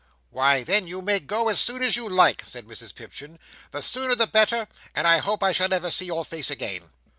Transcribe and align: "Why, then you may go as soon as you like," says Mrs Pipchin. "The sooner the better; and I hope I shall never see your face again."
"Why, 0.31 0.63
then 0.63 0.87
you 0.87 1.03
may 1.03 1.19
go 1.19 1.47
as 1.47 1.59
soon 1.59 1.83
as 1.83 1.95
you 1.95 2.09
like," 2.09 2.41
says 2.47 2.63
Mrs 2.63 2.95
Pipchin. 2.95 3.37
"The 3.69 3.83
sooner 3.83 4.15
the 4.15 4.25
better; 4.25 4.67
and 4.95 5.07
I 5.07 5.19
hope 5.19 5.43
I 5.43 5.51
shall 5.51 5.69
never 5.69 5.91
see 5.91 6.05
your 6.07 6.25
face 6.25 6.49
again." 6.49 6.89